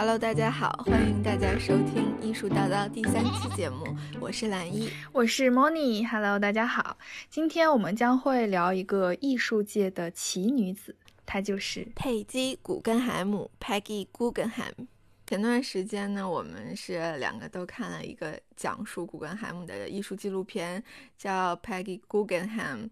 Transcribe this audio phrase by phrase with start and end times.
[0.00, 3.84] Hello，大家好，欢迎大家收听《艺术叨叨》第三期节目，
[4.20, 6.06] 我是蓝一，我是 Moni。
[6.06, 6.96] Hello，大家好，
[7.28, 10.94] 今天我们将会聊一个艺术界的奇女子，
[11.26, 14.86] 她就是佩姬·古根海姆 （Peggy Guggenheim）。
[15.26, 20.80] 前段时间呢，我们是两个都看了一个讲述古根海姆的艺术纪录片，
[21.16, 22.84] 叫《Peggy Guggenheim》。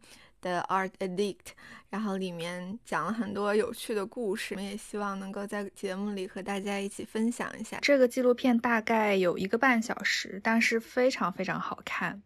[0.47, 1.57] 的 Art Addict，
[1.91, 7.79] 然后里面讲了很多有趣的故事，我们也希望能够在节目里和大家一起分享一下。
[7.83, 12.23] 这个纪录片大概有一个半小时，但是非常非常好看。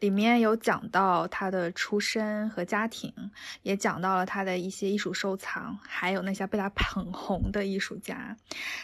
[0.00, 3.10] 里面有讲到他的出身和家庭，
[3.62, 8.36] 也讲到了他的一些艺术收藏，还有那些被他捧红的艺术家。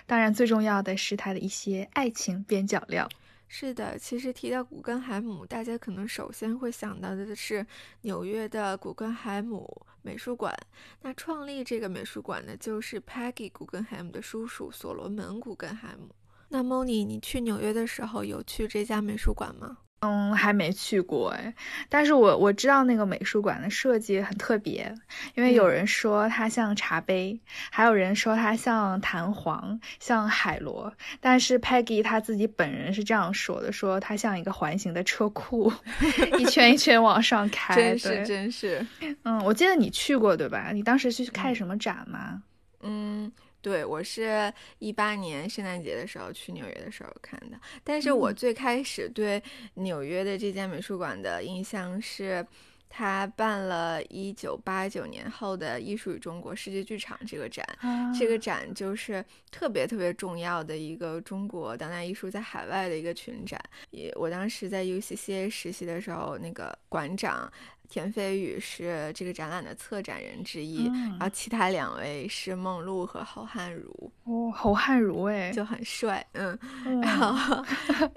[0.07, 3.07] 当然，最重要的是他的一些爱情边角料。
[3.51, 7.67] 是的，其实提到古根海姆，大家可能首先会想到的是
[8.03, 10.55] 纽约的古根海姆美术馆。
[11.01, 16.15] 那创立这个美术馆的，就是 Peggy 古根海姆的叔叔所罗门古根海姆。
[16.51, 19.79] 那 Moni，你去纽约的时候有去这家美术馆吗？
[20.01, 21.53] 嗯，还没去过哎，
[21.89, 24.95] 但是我我知道那个美术馆的设计很特别，
[25.35, 35.73] 因为有人说它像茶杯，还有人说它像弹簧，像海螺，但是 Peggy 他自己本人是这样说的，说它像一个环形的车库，
[36.39, 38.87] 一圈一圈往上开，真是真是。
[39.25, 40.71] 嗯，我记得你去过对吧？
[40.73, 42.43] 你当时是去看什么展吗？
[42.83, 43.33] 嗯。
[43.69, 47.61] 对，我是一八年圣诞节的时候去纽约的时候看的。
[47.85, 49.43] 但是我最开始对
[49.75, 52.43] 纽约的这间美术馆的印象是，
[52.89, 57.63] 他办了一九八九年后的《艺术与中国世界剧场》这个展。
[58.19, 63.63] 这个展就是特别特别重要的一个中国当代艺术在海外的一个群展。
[63.91, 67.53] 也我当时在 UCCA 实习的时候，那个馆长。
[67.89, 70.87] 田飞宇是这个展览的策展人之一，
[71.19, 74.13] 然后其他两位是梦露和侯汉儒。
[74.25, 76.57] 哦，侯汉儒哎，就很帅，嗯，
[77.03, 77.65] 然后。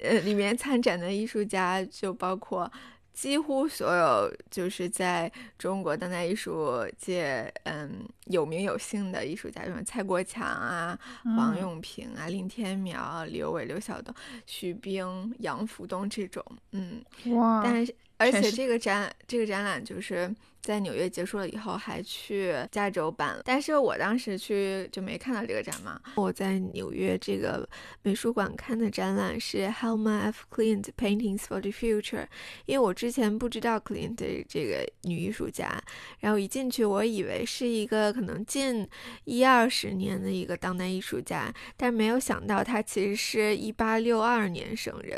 [0.04, 2.70] 呃，里面参展的艺术家就包括
[3.14, 10.98] 几乎所有就是在中国当代艺术界嗯有名有姓的艺术家，什么蔡国强啊、
[11.38, 14.14] 王永平啊、林天苗、刘伟、刘晓东、
[14.46, 17.02] 徐冰、杨福东这种，嗯，
[17.36, 17.96] 哇，但是。
[18.22, 20.34] 而且这个展，这个展览就是。
[20.62, 26.00] 在纽约结束了以后，还去加州办了，但是我当时去就没看到这个展嘛。
[26.16, 27.68] 我在纽约这个
[28.04, 30.46] 美术馆看的展览是 Helma F.
[30.52, 32.26] Clint Paintings for the Future，
[32.66, 35.82] 因为我之前不知道 Clint 这个女艺术家，
[36.20, 38.88] 然后一进去我以为是一个可能近
[39.24, 45.18] 一二十年的一个当代艺术家，但没有想到她其实是一八六二年生人，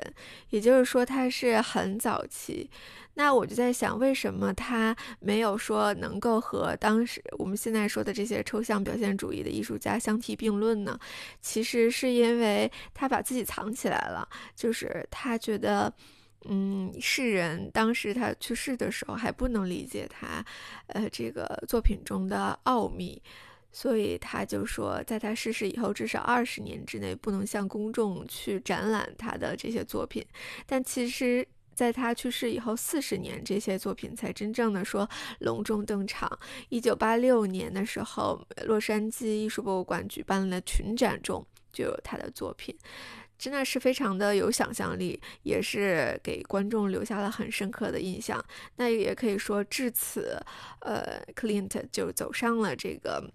[0.51, 2.69] 也就是说她是很早期。
[3.15, 10.99] 那我就在想，为什么他没有说能够和当时我们现在说的这些抽象表现主义的艺术家相提并论呢？
[11.39, 15.93] 其实是因为他把自己藏起来了，就是他觉得，
[16.45, 20.43] 嗯，世人当时他去世的时候还不能理解他，
[20.87, 23.21] 呃，这个作品中的奥秘，
[23.71, 30.25] 所以他就说，在他逝世以后至少二十年之内不能向公众去展览他的这些作品，
[30.65, 31.47] 但其实。
[31.75, 36.39] 在他去世以后四十年，这些作品才真正的说隆重登场。
[36.69, 42.75] 一九八六年的时候，洛杉矶艺术博物馆举办了群展中就有他的作品，
[43.37, 48.43] 真的是非常的有想象力，也是给观众留下了很深刻的印象。
[48.75, 50.39] 那也可以说，至此，
[50.81, 53.31] 呃，Clint 就走上了这个。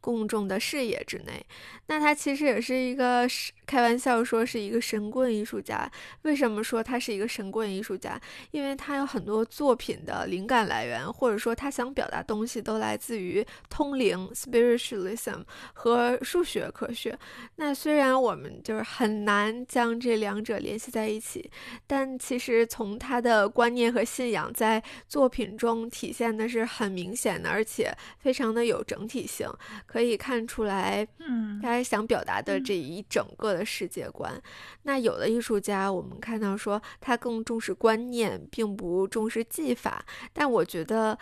[0.00, 1.44] 公众的视野之内，
[1.86, 5.90] 那他其实也是一个是开玩笑说是一个神棍艺术家。
[6.22, 8.20] 为什么说他是一个神棍艺术家？
[8.50, 17.18] 因为他有很多作品的灵感来源，或者说他想表达东西都来自于通灵 （spiritualism） 和数学科学。
[17.56, 21.50] 那虽然我们就是很难将这两者联系在一起，
[21.86, 29.48] 但其实从他的观念和信仰在作品中体现的是很明显的，而且非常的有整体性。
[29.86, 34.40] 可以看出来，嗯，他想表达的这一整个的世界观。
[34.82, 40.04] 那有的艺术家，我们看到说他更重视观念，并不重视技法。
[40.32, 41.18] 但我觉得，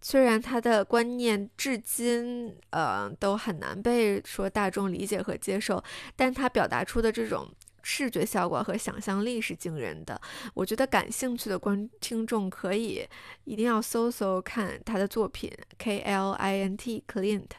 [0.00, 5.82] 虽然他的观念至今，呃，都很难被说大众理解和接受，
[6.14, 7.48] 但他表达出的这种
[7.82, 10.20] 视觉效果和想象力是惊人的。
[10.54, 13.06] 我觉得感兴趣的观听众可以
[13.44, 17.50] 一定要搜搜看他的作品，K L I N T Clint。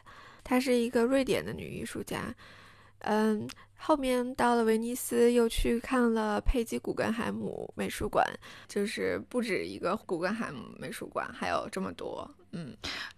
[0.44, 2.32] 她是一个瑞典的女艺术家，
[3.00, 8.24] 嗯，后面到了威尼斯，又去看了佩吉古根海姆美术馆，
[8.66, 12.74] 就是不止一个古根海姆美术馆，还有这么多，嗯，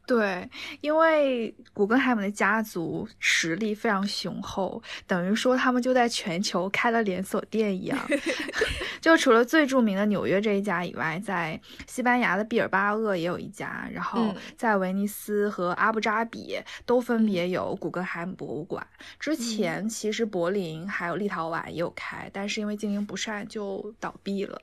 [0.06, 0.48] 对，
[0.80, 7.98] 因为古根海姆的家族实力非常雄厚，等于说他们就在全球开了连锁店一样。
[9.00, 18.84] 就除了最著名的纽约这一家以外，在西班牙的毕尔巴鄂也有一家，然后在威尼斯和阿布扎比都分别有古根海姆博物馆。
[19.20, 24.60] 之前其实柏林还有立陶宛也有开，但是因为经营不善就倒闭了。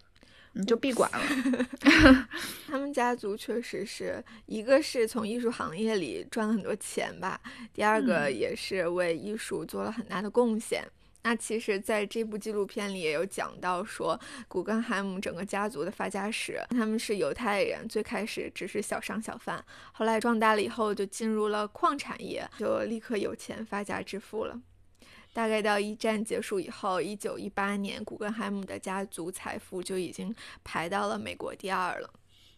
[0.55, 1.19] 你就闭馆了。
[2.65, 7.39] 他们家族确实是一个是从艺术行业里赚了很多钱吧，
[7.73, 10.83] 第二个也是为艺术做了很大的贡献。
[11.23, 24.61] 那其实，在这部纪录片里也有讲到说，古根海姆整个家族的发家史，他们是犹太人，最开始只是小商小贩，后来壮大了以后就进入了矿产业，就立刻有钱发家致富了。
[25.35, 30.33] 大概到一战结束以后，一九一八年，古根海姆的家族财富就已经
[30.63, 32.09] 排到了美国第二了。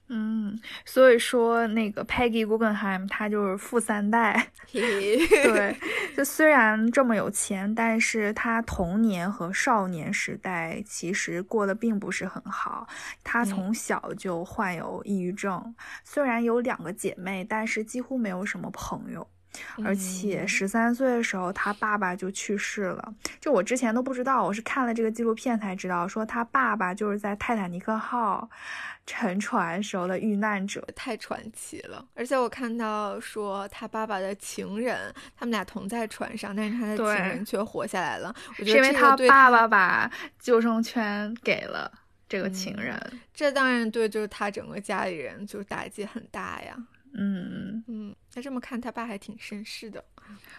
[0.09, 4.51] 嗯，所以说那个 Peggy Guggenheim 他就是富三代。
[4.71, 5.75] 对，
[6.15, 12.87] 就虽然这么有钱，但是他童年和少年时代其实过得并不是很好。
[13.23, 15.75] 他从小就患有抑郁症，
[16.05, 19.27] 虽然有两个姐妹，但是几乎没有什么朋友。
[19.83, 23.13] 而且十三岁的时候，他爸爸就去世了。
[23.39, 28.49] 就我之前都不知道，我是看了这个纪录片才知道，说他爸爸就是在泰坦尼克号
[29.05, 32.05] 沉船时候的遇难者，太传奇了。
[32.15, 38.33] 而且我看到说他爸爸的情人，他们俩同在船上，但是他的情人却活下来了。
[38.59, 41.91] 我觉得是因为他爸爸把救生圈给了
[42.27, 42.99] 这个情人，
[43.33, 46.75] 这当然对，就是他整个家里人就打击很大呀。
[47.17, 50.03] 嗯嗯，那这么看，他爸还挺绅士的。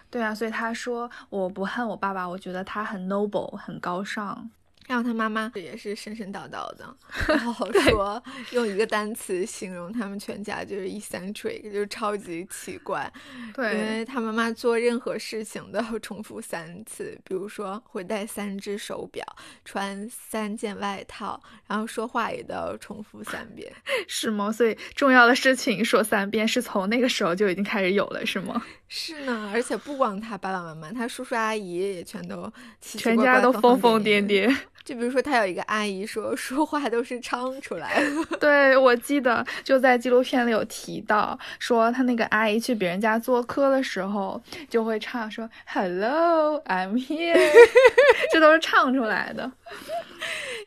[0.09, 4.49] 对啊，所以他说我不恨我爸爸，我觉得他很 noble，很高尚。
[4.89, 6.97] 然后他妈妈也是神神叨叨的，
[7.29, 8.21] 然后说
[8.53, 13.11] 用一个单词形容他们全家就是 eccentric，就是超级奇怪。
[13.53, 19.23] 对，因为他妈妈做任何事情都要重复三次，比如说会戴三只手表，
[19.63, 23.71] 穿三件外套，然后说话也都要重复三遍。
[24.09, 24.51] 是吗？
[24.51, 28.59] 所以重要的事情说三遍，是从那个时候就已经开始有了，是吗？
[28.89, 32.51] 是呢，而且不光他爸爸妈妈，他叔叔阿姨也全都
[32.81, 34.51] 全家都疯疯癫癫。
[34.89, 38.37] 就比如说，他有一个阿姨说 说话都是唱出来的。
[38.41, 47.37] 对，我记得就在纪录片里有提到，说他那个阿姨去别人家做客的时候，就会唱说 “Hello, I'm here”，
[48.33, 49.51] 这都是唱出来的。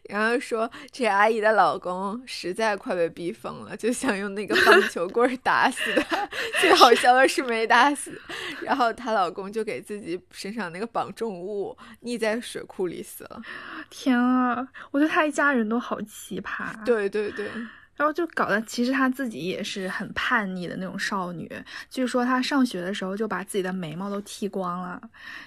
[0.09, 6.29] 然后说这阿姨的老公实在快被逼疯了，就想用那个棒 球棍打死他。
[6.61, 8.21] 最好笑的是没打死，
[8.63, 13.43] 然后她老公就给自己身上那个绑重物溺在水库里死了。
[13.91, 16.73] 天啊，我觉得他一家人都好奇葩。
[16.85, 17.49] 对对对。
[17.95, 21.51] 然后就搞得，其实她自己也是很叛逆的那种少女。
[21.91, 25.01] 据说她上学的时候就把自己的眉毛都剃光了，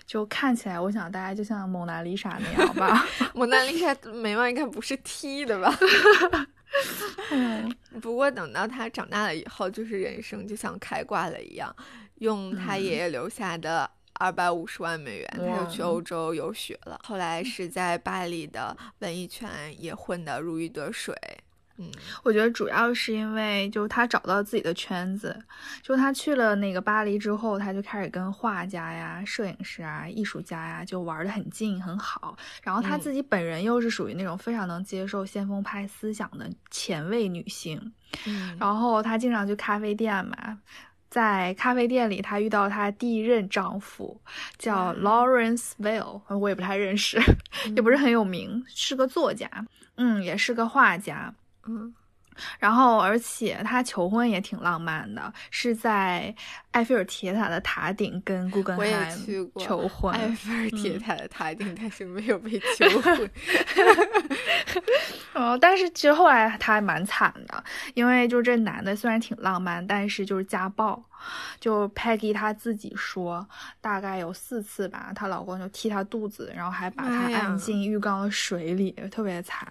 [0.06, 3.06] 就看起来，我想大家就像蒙娜丽莎那样吧。
[3.34, 5.76] 蒙娜丽莎眉毛应该不是剃的吧？
[7.32, 7.76] 嗯。
[8.02, 11.74] 不过等到她长大了以后，就是人生就像开挂了一样，
[12.16, 17.00] 用她爷爷留下的二百五十万美元，她就去欧洲游学了。
[17.04, 19.50] 后来是在巴黎的文艺圈
[19.82, 21.16] 也混得如鱼得水。
[21.78, 21.92] 嗯，
[22.24, 25.38] 我觉得主要是因为，就是他找到自己的圈子，
[25.82, 32.38] 就他去了那个巴黎之后，他就开始跟画家呀、摄影师啊、艺术家呀就玩的很近很好。
[32.64, 37.94] 然后他自己本人又是属于那种非常能接受先锋派思想的前卫女性。
[38.26, 40.58] 嗯，然后她经常去咖啡店嘛，
[41.10, 44.22] 在咖啡店里，她遇到她第一任丈夫，
[44.58, 47.22] 叫 Lawrence Weil，我也不太认识，
[47.76, 49.50] 也不是很有名，是个作家，
[49.96, 51.34] 嗯，也是个画家。
[51.68, 51.94] 嗯，
[52.60, 56.34] 然后而且他求婚也挺浪漫的，是在
[56.72, 59.16] 埃菲尔铁塔的塔顶跟顾根海
[59.60, 60.14] 求婚。
[60.14, 63.32] 埃菲尔铁塔的塔顶，但是没有被求婚。
[65.34, 71.04] 哦，但是其实后来他还蛮惨的，因为就这男的虽然挺浪漫，但是就是家暴。
[71.60, 73.46] 就 Peggy 她自己说，
[73.82, 79.68] 大概有四次吧，她老公就踢她肚子，然后还把她按进浴缸的水里，特别惨。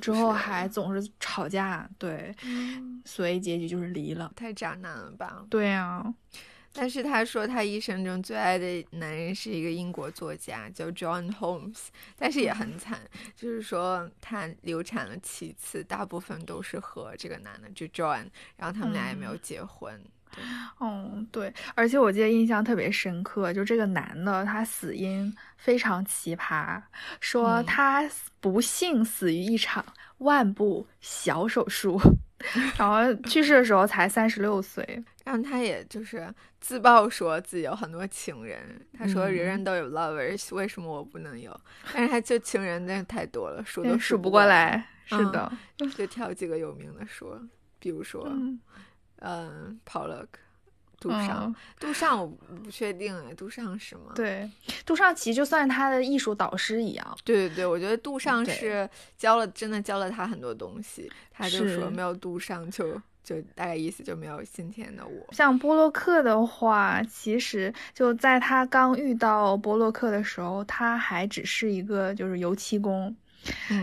[0.00, 2.34] 之后还总是吵架，对，
[3.04, 4.32] 所以结局就是离了。
[4.36, 5.44] 太渣男了吧？
[5.48, 6.14] 对啊。
[6.72, 13.00] 但是他说他一生中最爱的男人是一个英国作家，叫 John Holmes，但是也很惨，
[13.34, 19.94] 就是说他流产了七次，大部分都是和这个男的，就 John，然后他们俩也没有结婚。
[19.96, 20.10] 嗯，
[21.30, 26.80] 对，而且我记得印象特别深刻，就这个男的他死因非常奇葩，
[27.20, 28.08] 说他
[28.40, 29.84] 不幸死于一场
[30.18, 32.00] 腕部小手术。
[32.78, 35.04] 然后去世的时候才三十六岁。
[35.26, 38.58] 然后他也就是自曝说自己有很多情人，
[38.96, 41.54] 他说嗯人人都有 lovers，、为什么我不能有？
[41.92, 44.86] 但是他就情人真的太多了，数都数不不过，过来。
[45.04, 45.52] 是嗯的，
[45.94, 47.38] 就挑几个有名的说，
[47.78, 48.26] 比如说，
[49.20, 50.26] 嗯嗯，Pollock，
[51.00, 54.12] 杜尚，嗯，杜尚我不确定哎，杜尚是吗？
[54.14, 54.50] 对，
[54.84, 57.18] 杜尚其实就算是他的艺术导师一样。
[57.24, 61.10] 对对对，我觉得杜尚是教了，真的教了他很多东西。
[61.30, 65.32] 他就说没有杜尚就就大概意思就没有今天的我。
[65.32, 73.14] 像波洛克的话，其实就在他刚遇到波洛克的时候，他还只是一个就是油漆工。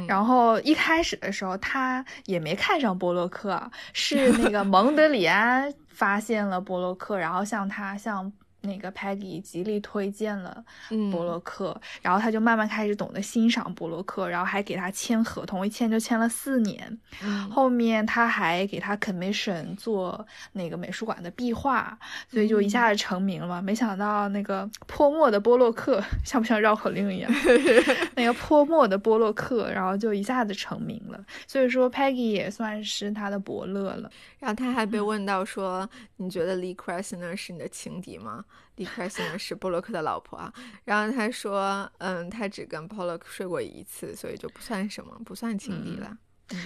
[0.08, 8.32] 然后一开始的时候，他也没看上波洛克，是那个蒙德里安发现了波洛克，然后向他向
[8.68, 17.00] 那个 Peggy 极力推荐了嗯波洛克，然后他就慢慢开始懂得欣赏波洛克，然后还给他签合同，一签就签了四年。
[17.24, 21.98] 嗯后面他还给他 commission 做那个美术馆的壁画，
[22.30, 23.62] 所以就一下子成名了嘛。
[23.62, 27.32] 没想到那个泼墨的波洛克， 像不像绕口令一样？
[28.16, 31.24] 那个泼墨的波洛克，然后就一下子成名了。
[31.48, 34.10] 所以说 Peggy 也算是他的伯乐了。
[34.40, 38.44] 然后他还嗯被问到说：“你觉得 Lee Krasner 是你的情敌吗
[38.78, 40.52] ？”Lee 是波洛克的老婆啊。
[40.84, 46.16] 然后他说：“嗯，他只跟 Pollock 睡过一次，所以就不算什么，不算情敌了。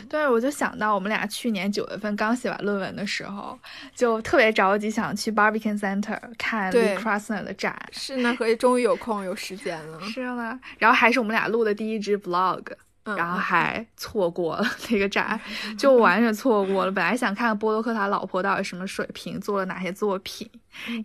[0.08, 3.58] 对，我就想到我们俩去年九月份刚写完论文的时候，
[3.96, 7.76] 就特别着急想去 Barbican Center 看对 Lee Krasner 的展。
[7.92, 10.00] 是呢，和终于有空有时间了。
[10.06, 12.64] 是呢，然后还是我们俩录的第一支 vlog，
[13.06, 15.42] 嗯然后还错过了那个展，
[15.80, 16.92] 就完全错过了。
[16.92, 20.48] 本来想看看波洛克他老婆到底什么水平，做了哪些作品，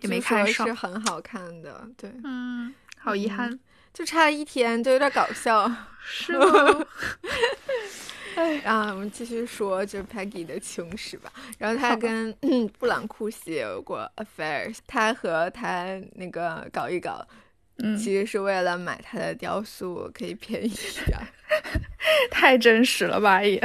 [0.01, 3.59] 也没看上是很好看的，对，嗯，好遗憾。
[3.93, 5.71] 就差了一天，就有点搞笑。
[6.09, 6.45] 是吗？
[8.63, 11.31] 然 后我们继续说，就是 Peggy 的情史吧。
[11.57, 12.31] 然后他好跟
[12.77, 17.27] 布朗库西也有过 affair，他和他那个搞一搞，
[17.79, 21.25] 嗯，其实是为了买他的雕塑可以便宜一点儿。
[22.29, 23.59] 太真实了吧也。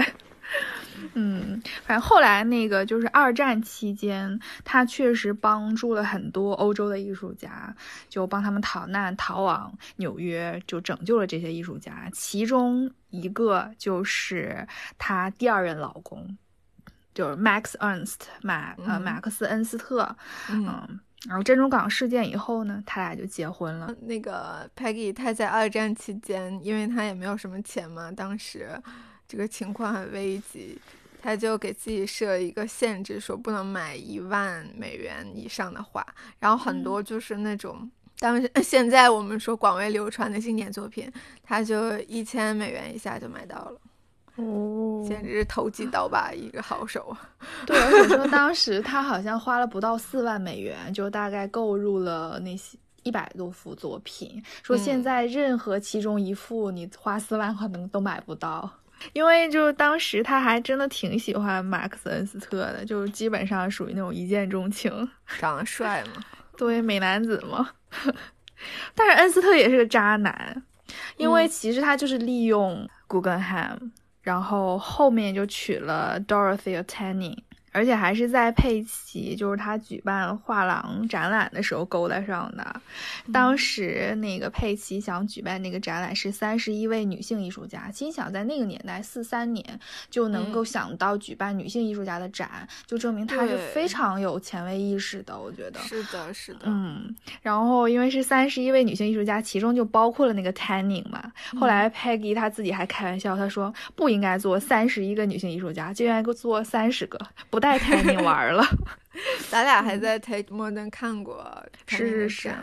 [1.14, 7.75] 嗯，反正后来那个就是二战期间，他确实帮助了很多欧洲的艺术家，
[8.09, 12.09] 就帮他们逃难，逃往纽约，就拯救了这些艺术家。
[12.12, 14.66] 其中一个就是
[14.99, 16.37] 她第二任老公，
[17.14, 20.16] 就是 Max Ernst 马呃嗯马克思恩斯特。
[20.50, 23.94] 嗯，嗯，然后珍珠港事件以后呢，他俩就结婚了。
[24.02, 28.71] 那个 Peggy 她在二战期间，因为她也没有什么钱嘛，当时
[29.32, 30.78] 这个情况很危急，
[31.22, 36.06] 他就给自己设一个限制，说不能买一万美元以上的画，
[36.38, 37.90] 然后很多就是那种。
[38.18, 41.10] 当时现在我们说广为流传的经典作品，
[41.42, 43.80] 他就一千美元以下就买到了，
[44.36, 47.16] 哦简直是投机倒把一个好手啊！
[47.66, 54.40] 对，而且说当 时他好像花了不到四万美元，就大概购入了那些一百多幅作品。
[54.62, 58.70] 说现嗯在任何其中一幅你花四万可能都买不到，
[59.12, 66.23] 因为就当时他还真的挺喜欢马克思恩斯特的，就基本上属于那种一见钟情， 长得帅嘛，
[66.56, 67.71] 对美男子嘛。
[68.94, 70.62] 但是恩斯特也是个渣男，
[71.16, 71.49] 因为嗯。
[71.49, 73.90] 其实他就是利用 Guggenheim，、
[74.23, 77.37] 然后后面就娶了 Dorothy Tanning，
[77.73, 82.81] 而且还是在佩奇就是他举办画廊展览的时候勾搭上的。
[83.33, 89.64] 当时那个佩奇想举办那个展览是三十一位女性艺术家，心想在那个年代四三年
[90.11, 95.38] 就能够想到举办女性艺术家的展，就证明他是非常有前卫意识的。
[95.38, 95.81] 我觉得。
[95.81, 101.33] 是的，是的，嗯，然后因为是三十一位女性艺术家，其中就包括了那个 Tanning 嘛。
[101.59, 107.19] 后来 Peggy 她自己还开玩笑，她说不应该做三十一个女性艺术家，就应该做三十个，
[107.50, 108.64] 不带 Tanning 玩了。
[109.49, 112.54] 咱俩还在 Tate Modern 看过是是是。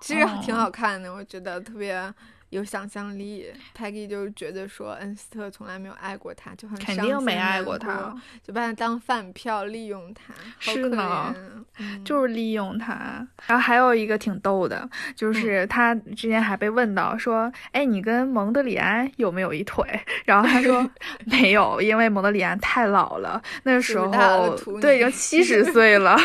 [0.00, 0.60] 其实挺哦。
[0.60, 2.12] 好看的，我觉得特别
[2.50, 3.46] 有想象力。
[3.76, 11.64] Peggy 就觉得说恩斯特从来没有爱过她，就很肯伤定没爱过过他，就把她当饭票利用她，好可是呢怜。
[11.80, 13.26] 嗯 就是利用他。
[13.46, 19.84] 然后还有一个挺逗的，就是他之前还被问到说：“哎，你跟蒙德里安有没有一腿？”
[20.24, 20.88] 然后他说
[21.26, 26.16] 没有，因为蒙德里安太老了，那时候对已经七十岁了。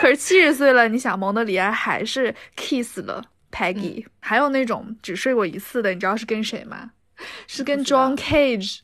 [0.00, 3.24] 可是七十岁了，你想蒙德里安还是 kiss 了
[3.56, 6.90] Peggy，、还有那种只睡过一次的，你知道是跟谁吗？
[7.48, 8.80] 是跟 John Cage。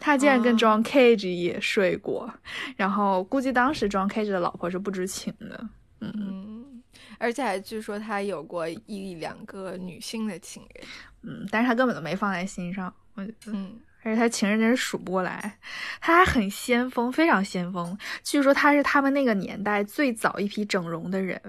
[0.00, 2.32] 他竟然跟哦 John Cage 也睡过，
[2.74, 5.68] 然后估计当时 John Cage 的老婆是不知情的。
[6.00, 6.82] 嗯，嗯，
[7.18, 10.86] 而且还据说他有过一两个女性的情人。
[11.22, 15.58] 嗯，但是他根本都没放在心上，我觉得嗯，而且他情人真是数不过来，
[16.00, 17.96] 他还很先锋，非常先锋。
[18.22, 21.40] 据说他是他们那个年代最早一批整容的人。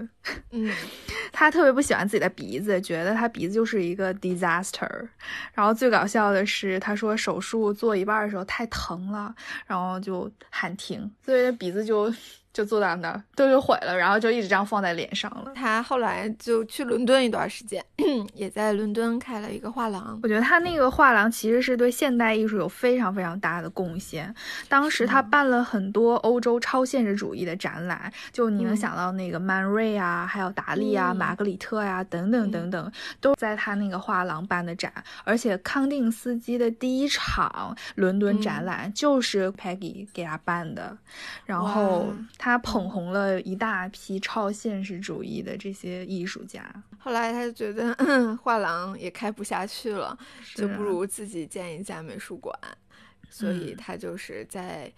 [0.50, 0.72] 嗯，
[1.30, 5.08] 他特别不喜欢自己的鼻子，觉得他鼻子就是一个 disaster。
[5.52, 9.34] 然后最搞笑的是，他说手术做一半的时候太疼了，
[9.66, 12.12] 然后就喊停，所以鼻子就。
[12.56, 15.52] 就坐在那儿，都就毁了，然后就一直这样放在脸上了。
[15.54, 17.84] 他后来就去伦敦一段时间，
[18.32, 20.18] 也在伦敦开了一个画廊。
[20.22, 24.34] 我觉得他那个画廊其实是对现代艺术有非常非常大的贡献。
[24.70, 34.90] 当时他办了很多欧洲超现实主义的展览，就你能想到那个曼瑞啊，还有达利啊、玛格里特呀等等等等，都在他那个画廊办的展。
[35.24, 40.96] 而且康定斯基的第一场伦敦展览就是 Peggy 给他办的，
[41.44, 42.06] 然后。
[42.38, 46.62] 他捧红了一大批超现实主义的这些艺术家，
[46.98, 47.96] 后来他就觉得
[48.42, 50.18] 画廊也开不下去了，
[50.54, 52.54] 就不如自己建一家美术馆，
[53.30, 54.92] 所以他就是在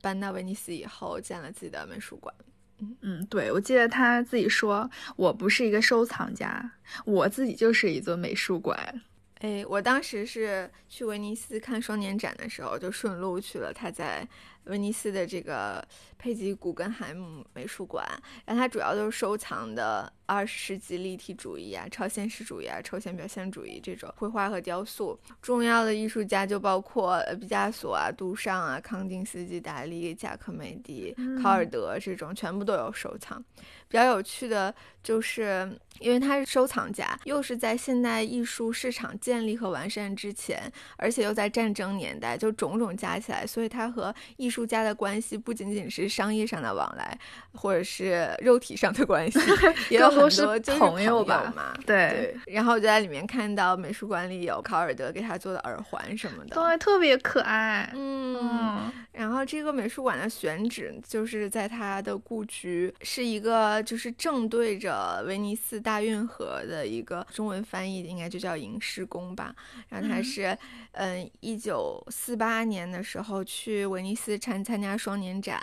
[0.00, 2.32] 搬到威尼斯以后建了自己的美术馆。
[2.78, 6.72] 嗯嗯，对，我记得他自己说：“我不是一个收藏家，
[7.06, 9.02] 我自己就是一座美术馆。”
[9.40, 14.26] 哎，我当时是去威尼斯看双年展的时候，就顺路去了他在。
[14.66, 15.86] 威尼斯的这个
[16.18, 18.04] 佩吉古根海姆美术馆，
[18.44, 25.16] 然后它主要都是收藏的二十世纪立体主义啊、超现实主义啊、抽象表现主义这种绘画和雕塑。
[25.40, 33.40] 重要的艺术家就包括毕加索啊、杜尚啊、康定斯基、达利、贾科梅蒂、考尔德这种，全部都有收藏。
[33.88, 40.60] 比较有趣的就是，因为他是收藏家，又是在现代艺术市场建立和完善之前，
[40.96, 47.16] 而且又在战争年代，就种种加起来，所以他和艺术家的关系不仅仅是商业上的往来，
[47.52, 49.38] 或者是肉体上的关系，
[49.88, 51.72] 也有很多就是朋友吧嘛。
[51.86, 52.36] 对。
[52.46, 57.88] 然后我就在里面看到美术馆里有考尔德给他做的耳环什么的，对，特别可爱。
[57.94, 58.90] 嗯。
[59.12, 63.75] 然后这个美术馆的选址就是在他的故居，是一个。
[63.82, 69.54] 就是正对着威尼斯大运河的一个中文翻译应该就叫银狮宫吧。
[69.88, 70.56] 然后他是，
[70.92, 75.60] 嗯，一九四八年的时候去威尼斯参参加双年展，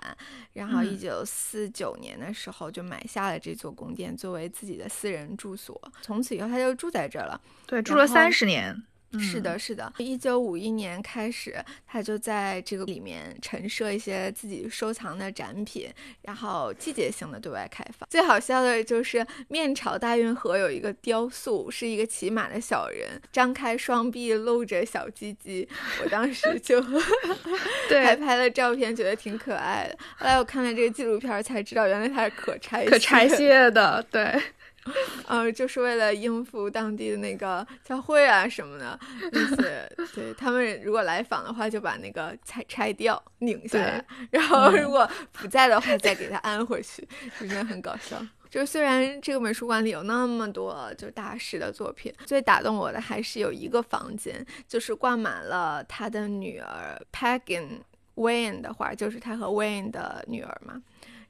[0.53, 7.39] 然后一九四九年的时候就买下了这座宫殿作为自己的私人住所，从此以后他就住在这儿了。
[7.65, 8.83] 对，住了三十年。
[9.19, 9.91] 是的，是的。
[9.97, 11.55] 一九五一年开始，
[11.87, 15.89] 他就在这个里面陈设一些自己收藏的展品，
[16.23, 18.07] 然后季节性的对外开放。
[18.09, 25.67] 最好笑的就是面朝大运河有一个雕塑，是一个骑马的小人，张开双臂露着小鸡鸡。
[26.03, 26.81] 我当时就
[27.89, 29.97] 对还拍了照片，觉得挺可爱的。
[30.17, 34.41] 后来我看了这个纪录片才知道，原来它是可拆可拆卸的，对。
[35.27, 38.99] 呃，就是为了应付当地的那个教会啊什么的，
[39.31, 47.07] 那些对他们如果来访的话，就把那个拆拆掉拧下来，然后如果不在的话，再给他安回去，
[47.39, 48.17] 就真的很搞笑。
[48.49, 57.79] 就虽然这个美术馆里有那么多就大师的作品，最打动我的还是有一个房间，就是挂满了他的女儿 Pagan
[58.15, 60.79] Wayne 的画，就是他和 Wayne 的女儿嘛。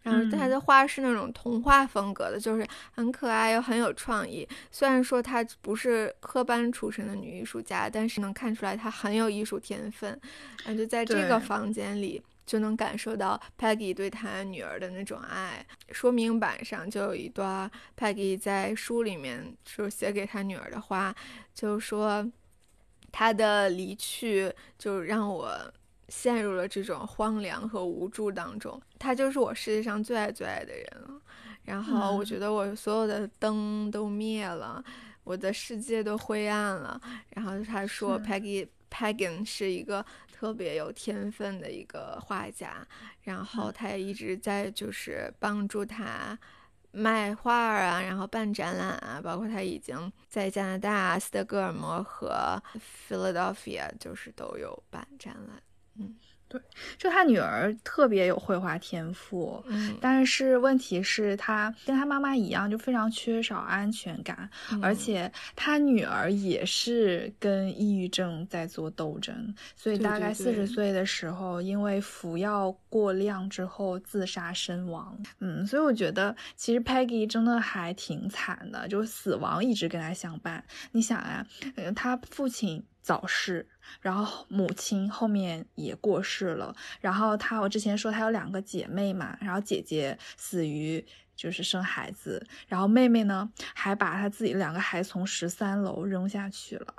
[0.03, 4.45] 然后他的画是那种童话风格的，就是很可爱又很有创意。
[4.69, 10.19] 虽然说她不是科班出身的女艺术家，但是能看出来她很有艺术天分。
[10.65, 15.65] 然后就在这个房间里，就能感受到 Peggy 对她女儿的那种爱。
[15.91, 21.15] 说明板上就有一段 Peggy 在书里面就写给她女儿的话，
[21.53, 22.29] 就说
[23.11, 25.73] 她的离去就让我。
[26.15, 31.19] 陷入了这种荒凉和无助当中，他就是我世界上最爱最爱的人了。
[31.63, 34.81] 然后我觉得我所有的灯都灭了，
[35.23, 37.01] 我的世界都灰暗了。
[37.31, 42.87] 然后他说，Peggy Pagan 是一个特别有天分的一个画家，
[43.23, 46.37] 然后他也一直在就是帮助他
[46.91, 52.61] 卖画啊，然后办展览啊，包括他已经在加拿大、斯德哥尔摩和
[53.09, 55.61] Philadelphia 就是都有办展览。
[55.99, 56.15] 嗯，
[56.47, 56.61] 对，
[56.97, 64.49] 就他女儿特别有绘画天赋，嗯，但是问题是，他跟他妈妈一样，就非常缺少安全感，
[64.81, 75.17] 而且他女儿也是跟抑郁症在做斗争，所以大概四十岁的时候，因为服药过量之后自杀身亡。
[75.39, 80.63] 嗯，所以我觉得其实 Peggy 真的还挺惨的，就死亡一直跟他相伴。
[80.91, 82.83] 你想啊，嗯，他父亲。
[83.03, 83.67] 早逝，
[84.01, 86.75] 然后母亲后面也过世了。
[86.99, 96.93] 然后她，我之前说她有两个姐妹嘛，然后姐姐死于就是生孩子，然后妹妹呢还把她自己两个孩子从十三楼扔下去了，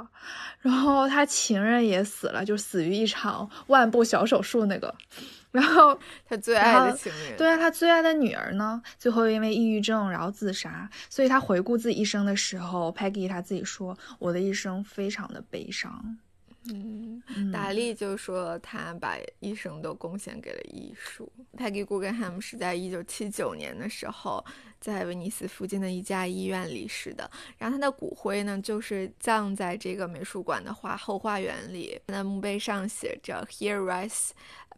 [0.60, 4.92] 然后他情人也死了，就死于一场腕部小手术那个，
[5.52, 5.96] 然后
[6.28, 16.18] 他最爱的情人，对啊，他最爱的女儿呢，最后因为抑郁症然后自杀，所以他回顾自己一生的时候，Peggy 他自己说，我的一生非常的悲伤。
[16.72, 17.22] 嗯，
[17.52, 21.30] 达利就说他把一生都贡献给了艺术。
[21.56, 24.44] Peggy Guggenheim 是在一九七九年的时候，
[24.80, 27.30] 在威尼斯附近的一家医院离世的。
[27.58, 32.00] 然后他的骨灰呢，就是葬在这个美术馆的花后花园里。
[32.06, 34.30] 他的墓碑上写着 “Here rests”。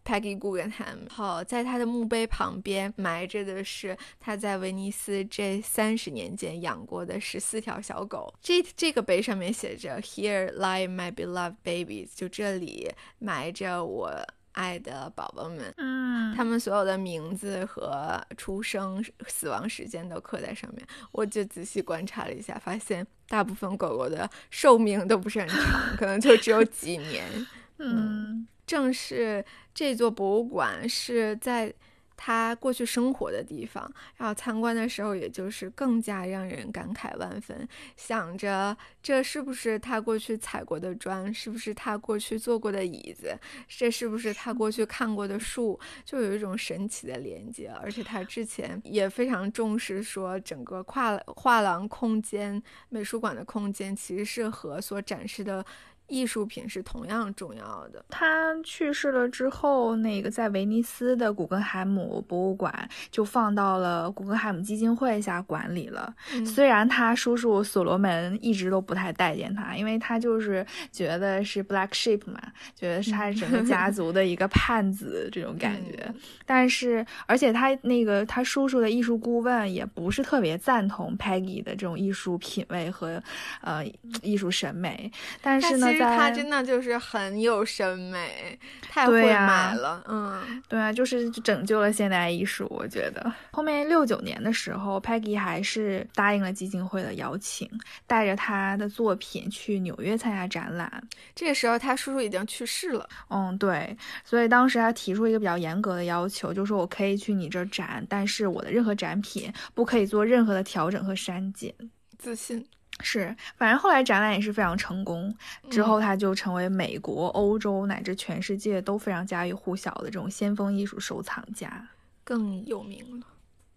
[0.07, 8.33] Peggy Guggenheim，好，在他的墓碑旁边埋着的是他在威尼斯这三十年间养过的十四条小狗。
[8.41, 12.89] 这这个碑上面写着 “Here lie my beloved babies”，就这里
[13.19, 15.75] 埋着我爱的宝宝们。
[15.77, 20.87] 嗯，他们所有的名字和出生、死亡时间都刻在上面。
[21.11, 27.25] 我就仔细观察了一下，发现大部分狗狗的寿命都不是很长，可能就只有几年。
[27.79, 28.47] 嗯。
[28.67, 31.73] 正是这座博物馆是在
[32.19, 47.71] 他过去生活的地方，然后参观的时候，也就是更加让人感慨万分，想着这是不是他过去踩过的砖，是不是他过去坐过的椅子，这是不是他过去看过的树，就有一种神奇的连接。
[47.83, 55.63] 而且他之前也非常重视说，整个跨画廊空间、美术馆的空间其实是和所展示的。
[56.09, 58.05] 艺术品是同样重要的。
[58.09, 66.15] 他去世了之后，那个在威尼斯的古根海姆博物馆就放到了古根海姆基金会下管理了。
[66.45, 72.41] 虽然他叔叔所罗门一直都不太待见他，因为他就是觉得是 black sheep 嘛，
[72.77, 76.15] 觉得是他整个家族的一个叛子这种感觉。
[76.45, 83.21] 但是，而且他那个他叔叔的艺术顾问也不是特别赞同 Peggy 的这种艺术品味和
[83.61, 83.85] 呃
[84.23, 85.11] 艺术审美。
[85.43, 85.96] 但是呢。
[85.99, 92.67] 他真的就是很有审美，太会买了，嗯，对啊，就是拯救了现代艺术。
[92.71, 97.71] 我觉得后面六九年的时候，Peggy 还是答应了基金会的邀请，
[98.07, 100.91] 带着他的作品去纽约参加展览。
[101.35, 111.75] 这个时候他叔叔已经去世了，嗯，对，所以当时他提出一个比较严格的要求，就说我可以去你这展，但是我的任何展品不可以做任何的调整和删减。
[112.19, 112.67] 自信。
[113.01, 115.33] 是，反正后来展览也是非常成功，
[115.71, 121.89] 之后他就成为美国、欧洲乃至全世界都非常家喻户晓的这种先锋艺术收藏家，
[122.25, 123.27] 更有名了。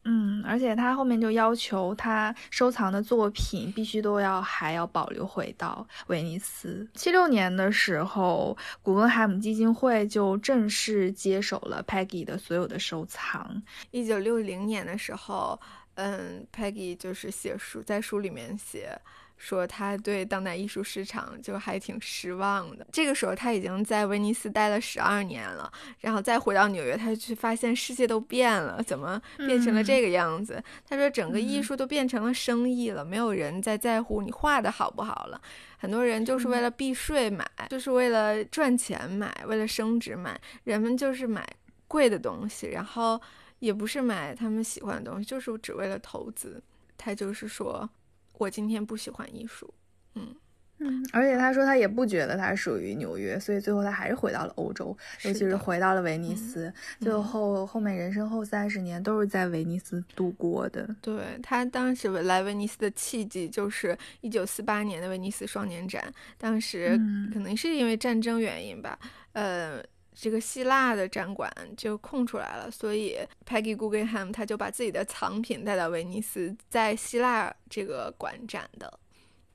[0.06, 6.88] 嗯，而且他后面就要求他收藏的作品必须都要还要保留回到威尼斯。
[6.96, 13.62] 七六年的时候，古根海姆基金会就正式接手了 Peggy 的所有的收藏。
[13.92, 15.60] 一九六零年的时候。
[16.02, 18.98] 嗯，Peggy 就是写书，在书里面写
[19.36, 22.88] 说他对当代艺术市场就还挺失望的。
[22.90, 30.64] 这个时候他已经在威尼斯待了十二年了，然后再回到纽约，他去发现世界都变了，怎么变成了这个样子？
[30.88, 35.42] 他说整个艺术都变成了生意了，没有人再在乎你画的好不好了，
[35.80, 41.46] 很多人就是为了避税买，就是为了赚钱买，为了升值买，人们就是买
[41.90, 43.20] 贵的东西，然后。
[43.60, 46.62] 也不是买他们喜欢的东西，就是只为了投资。
[46.98, 47.90] 他就是说，
[48.38, 49.74] 我今天不喜欢艺术，
[50.16, 50.36] 嗯
[50.80, 51.06] 嗯。
[51.14, 56.74] 而且他说他也不觉得他属于纽约，所以最后他还是回到了欧洲，尤其是回到了威尼斯。
[57.00, 60.94] 最后后面人生后三十年都是在威尼斯度过的。
[61.02, 67.00] 对他当时来威尼斯的契机就是一九四八年的威尼斯双年展，当时
[67.34, 69.00] 可能是因为战争原因吧，
[69.32, 69.82] 呃。
[70.14, 73.18] 这个希腊的展馆就空出来了，所以
[73.48, 79.00] Peggy Guggenheim 他就把自己的藏品带到威尼斯，在希腊这个馆展的。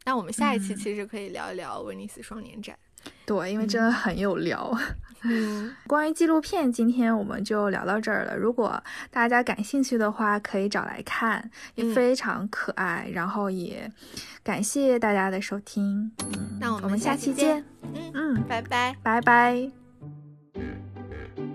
[0.07, 2.79] 那我们下一期其实可以聊一聊威尼斯双年展，
[3.25, 4.71] 对，因为真的很有聊。
[5.27, 8.37] 嗯，关于纪录片，今天我们就聊到这儿了。
[8.37, 13.09] 如果大家感兴趣的话，可以找来看，也非常可爱。
[13.15, 13.91] 然后也
[14.43, 16.13] 感谢大家的收听，
[16.61, 17.65] 那我们下期见。
[17.83, 19.84] 嗯嗯，拜拜，拜拜。
[20.57, 21.54] Mm-hmm.